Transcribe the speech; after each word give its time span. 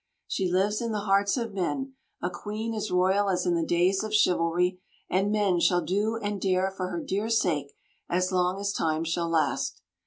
She 0.27 0.51
lives 0.51 0.81
in 0.81 0.91
the 0.93 1.01
hearts 1.01 1.37
of 1.37 1.53
men, 1.53 1.93
a 2.23 2.31
queen 2.31 2.73
as 2.73 2.89
royal 2.89 3.29
as 3.29 3.45
in 3.45 3.53
the 3.53 3.63
days 3.63 4.03
of 4.03 4.15
chivalry, 4.15 4.79
and 5.11 5.31
men 5.31 5.59
shall 5.59 5.85
do 5.85 6.15
and 6.15 6.41
dare 6.41 6.71
for 6.71 6.87
her 6.87 6.99
dear 7.03 7.29
sake 7.29 7.75
as 8.09 8.31
long 8.31 8.59
as 8.59 8.73
time 8.73 9.03
shall 9.03 9.29
last. 9.29 9.83